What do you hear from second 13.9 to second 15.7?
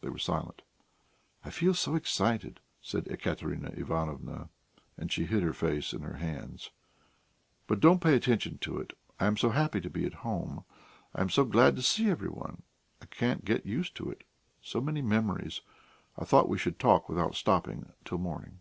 to it. So many memories!